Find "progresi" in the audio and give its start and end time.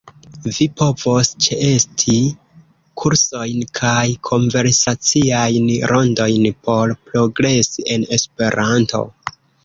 7.11-7.85